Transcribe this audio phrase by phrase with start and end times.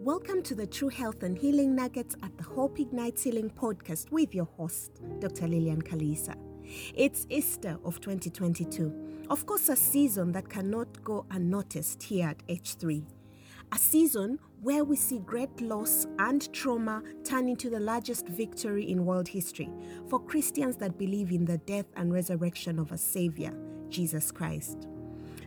[0.00, 4.34] Welcome to the True Health and Healing Nuggets at the Hope Ignites Healing podcast with
[4.34, 5.46] your host, Dr.
[5.46, 6.34] Lillian Kalisa.
[6.94, 9.26] It's Easter of 2022.
[9.30, 13.04] Of course, a season that cannot go unnoticed here at H3.
[13.72, 19.06] A season where we see great loss and trauma turn into the largest victory in
[19.06, 19.70] world history
[20.08, 23.54] for Christians that believe in the death and resurrection of a Savior,
[23.90, 24.88] Jesus Christ.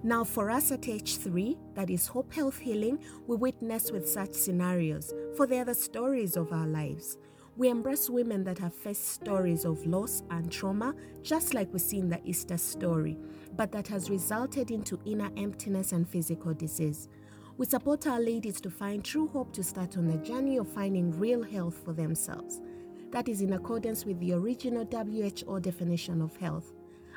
[0.03, 5.11] Now, for us at H3, that is Hope Health Healing, we witness with such scenarios,
[5.35, 7.17] for they are the stories of our lives.
[7.55, 11.97] We embrace women that have faced stories of loss and trauma, just like we see
[11.97, 13.17] in the Easter story,
[13.55, 17.09] but that has resulted into inner emptiness and physical disease.
[17.57, 21.17] We support our ladies to find true hope to start on the journey of finding
[21.17, 22.61] real health for themselves.
[23.09, 26.71] That is in accordance with the original WHO definition of health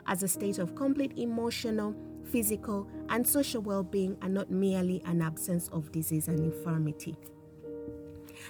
[0.07, 5.23] as a state of complete emotional, physical, and social well being, and not merely an
[5.23, 7.17] absence of disease and infirmity.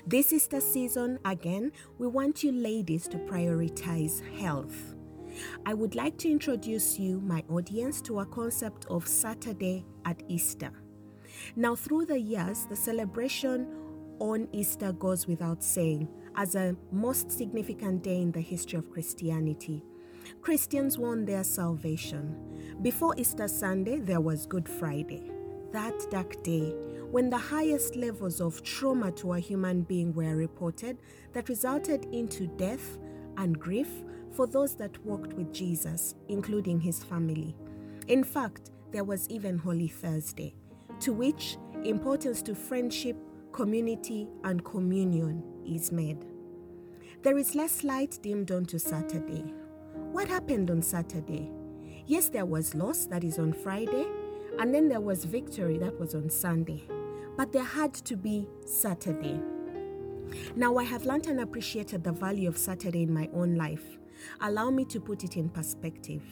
[0.06, 4.94] This Easter season, again, we want you ladies to prioritize health.
[5.66, 10.70] I would like to introduce you, my audience, to a concept of Saturday at Easter.
[11.56, 13.66] Now, through the years, the celebration
[14.18, 19.82] on Easter goes without saying as a most significant day in the history of Christianity.
[20.42, 22.36] Christians won their salvation.
[22.82, 25.30] Before Easter Sunday, there was Good Friday.
[25.72, 26.74] That dark day,
[27.10, 30.98] when the highest levels of trauma to a human being were reported,
[31.32, 32.98] that resulted into death
[33.36, 33.88] and grief
[34.32, 37.54] for those that walked with Jesus, including his family.
[38.08, 40.54] In fact, there was even Holy Thursday,
[41.00, 43.16] to which importance to friendship,
[43.52, 46.24] community, and communion is made.
[47.22, 49.52] There is less light dimmed onto Saturday,
[50.20, 51.50] what happened on Saturday?
[52.04, 54.06] Yes, there was loss, that is on Friday,
[54.58, 56.82] and then there was victory, that was on Sunday.
[57.38, 59.40] But there had to be Saturday.
[60.54, 63.96] Now, I have learned and appreciated the value of Saturday in my own life.
[64.42, 66.22] Allow me to put it in perspective.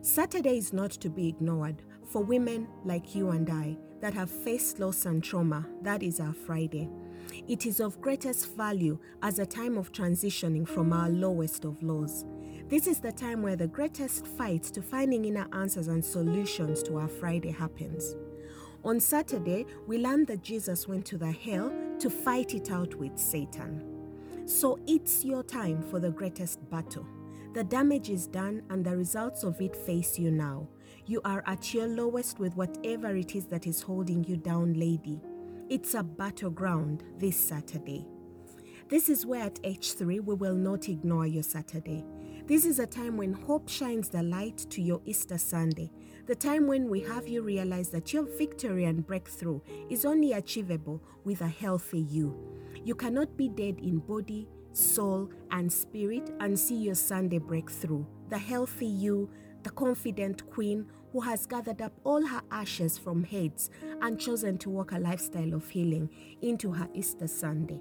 [0.00, 4.78] Saturday is not to be ignored for women like you and I that have faced
[4.78, 5.66] loss and trauma.
[5.82, 6.88] That is our Friday.
[7.46, 12.24] It is of greatest value as a time of transitioning from our lowest of lows.
[12.70, 16.98] This is the time where the greatest fight to finding inner answers and solutions to
[16.98, 18.14] our Friday happens.
[18.84, 23.18] On Saturday, we learned that Jesus went to the hell to fight it out with
[23.18, 24.46] Satan.
[24.46, 27.04] So it's your time for the greatest battle.
[27.54, 30.68] The damage is done and the results of it face you now.
[31.06, 35.20] You are at your lowest with whatever it is that is holding you down, lady.
[35.68, 38.06] It's a battleground this Saturday.
[38.88, 42.04] This is where at H3 we will not ignore your Saturday.
[42.46, 45.92] This is a time when hope shines the light to your Easter Sunday,
[46.26, 51.02] the time when we have you realize that your victory and breakthrough is only achievable
[51.24, 52.36] with a healthy you.
[52.84, 58.04] You cannot be dead in body, soul, and spirit and see your Sunday breakthrough.
[58.30, 59.30] The healthy you,
[59.62, 63.70] the confident queen who has gathered up all her ashes from heads
[64.00, 66.08] and chosen to walk a lifestyle of healing
[66.40, 67.80] into her Easter Sunday.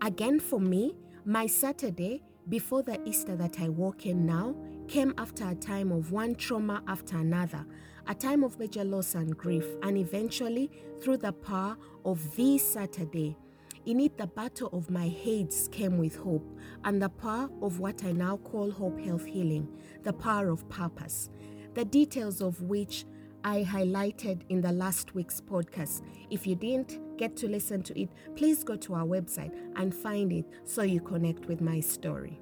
[0.00, 0.94] Again, for me,
[1.24, 4.54] my Saturday before the Easter that I walk in now
[4.86, 7.66] came after a time of one trauma after another,
[8.06, 10.70] a time of major loss and grief, and eventually,
[11.02, 13.36] through the power of this Saturday,
[13.84, 18.02] in it the battle of my heads came with hope, and the power of what
[18.04, 19.68] I now call Hope Health Healing,
[20.02, 21.28] the power of purpose,
[21.74, 23.04] the details of which
[23.44, 26.02] I highlighted in the last week's podcast.
[26.28, 30.32] If you didn't get to listen to it, please go to our website and find
[30.32, 32.40] it so you connect with my story.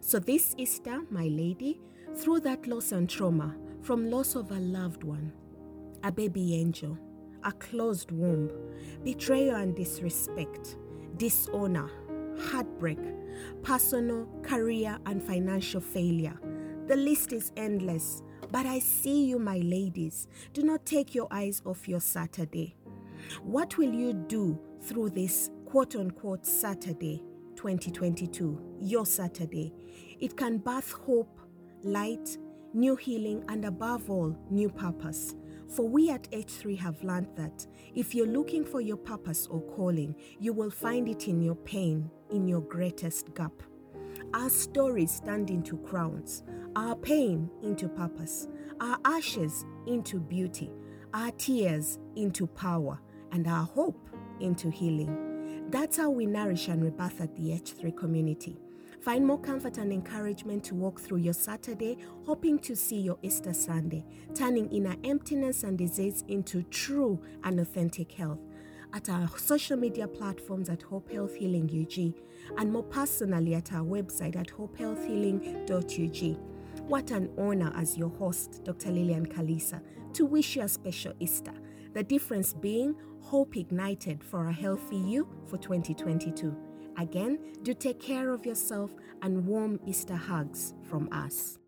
[0.00, 1.80] So, this Easter, my lady,
[2.16, 5.32] through that loss and trauma, from loss of a loved one,
[6.02, 6.98] a baby angel,
[7.44, 8.50] a closed womb,
[9.04, 10.76] betrayal and disrespect,
[11.18, 11.88] dishonor,
[12.38, 12.98] heartbreak,
[13.62, 16.38] personal, career, and financial failure.
[16.88, 20.28] The list is endless but I see you, my ladies.
[20.52, 22.76] Do not take your eyes off your Saturday.
[23.42, 27.24] What will you do through this quote unquote Saturday
[27.56, 28.76] 2022?
[28.78, 29.72] Your Saturday.
[30.20, 31.40] It can birth hope,
[31.82, 32.36] light,
[32.74, 35.34] new healing, and above all, new purpose.
[35.74, 40.14] For we at H3 have learned that if you're looking for your purpose or calling,
[40.38, 43.62] you will find it in your pain, in your greatest gap.
[44.34, 46.42] Our stories stand into crowns,
[46.74, 48.48] our pain into purpose,
[48.80, 50.70] our ashes into beauty,
[51.12, 52.98] our tears into power,
[53.30, 54.08] and our hope
[54.40, 55.68] into healing.
[55.70, 58.58] That's how we nourish and rebirth at the H3 community.
[59.02, 63.52] Find more comfort and encouragement to walk through your Saturday, hoping to see your Easter
[63.52, 68.38] Sunday, turning inner emptiness and disease into true and authentic health.
[68.94, 72.14] At our social media platforms at Hope Health Healing UG,
[72.58, 76.38] and more personally at our website at hopehealthhealing.ug.
[76.88, 78.90] What an honor as your host, Dr.
[78.90, 79.80] Lillian Kalisa,
[80.14, 81.54] to wish you a special Easter.
[81.94, 86.54] The difference being hope ignited for a healthy you for 2022.
[86.98, 88.90] Again, do take care of yourself
[89.22, 91.58] and warm Easter hugs from us.